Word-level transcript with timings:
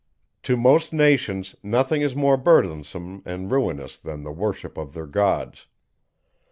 To 0.41 0.57
most 0.57 0.91
nations, 0.91 1.55
nothing 1.61 2.01
is 2.01 2.15
more 2.15 2.35
burthensome 2.35 3.21
and 3.23 3.51
ruinous 3.51 3.99
than 3.99 4.23
the 4.23 4.31
worship 4.31 4.75
of 4.75 4.95
their 4.95 5.05
gods. 5.05 5.67